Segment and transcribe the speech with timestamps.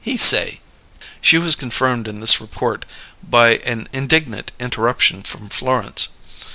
[0.03, 0.61] He say"
[1.21, 2.85] She was confirmed in this report
[3.21, 6.07] by an indignant interruption from Florence.